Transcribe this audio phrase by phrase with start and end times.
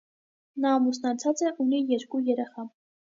[0.63, 2.67] Նա ամուսնացած է, ունի երկու երեխա։